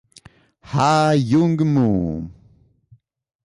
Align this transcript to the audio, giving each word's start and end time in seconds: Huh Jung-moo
Huh 0.69 1.13
Jung-moo 1.15 2.25